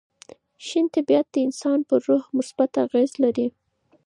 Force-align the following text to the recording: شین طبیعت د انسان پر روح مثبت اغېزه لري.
شین 0.65 0.85
طبیعت 0.95 1.25
د 1.31 1.35
انسان 1.47 1.79
پر 1.87 1.99
روح 2.07 2.23
مثبت 2.37 2.71
اغېزه 2.85 3.17
لري. 3.23 3.47